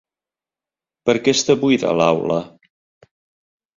Per 1.09 1.15
què 1.27 1.35
està 1.39 1.57
buida 1.65 1.93
l"aula? 1.99 2.39